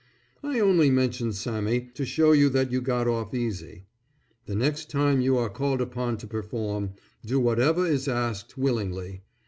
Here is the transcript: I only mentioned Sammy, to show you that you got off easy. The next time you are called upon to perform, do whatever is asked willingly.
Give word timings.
I 0.41 0.59
only 0.59 0.89
mentioned 0.89 1.35
Sammy, 1.35 1.91
to 1.93 2.05
show 2.07 2.31
you 2.31 2.49
that 2.49 2.71
you 2.71 2.81
got 2.81 3.07
off 3.07 3.35
easy. 3.35 3.85
The 4.47 4.55
next 4.55 4.89
time 4.89 5.21
you 5.21 5.37
are 5.37 5.47
called 5.47 5.79
upon 5.79 6.17
to 6.17 6.27
perform, 6.27 6.93
do 7.23 7.39
whatever 7.39 7.85
is 7.85 8.07
asked 8.07 8.57
willingly. 8.57 9.21